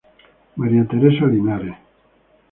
María 0.55 0.83
Teresa 0.87 1.27
Linares. 1.27 1.75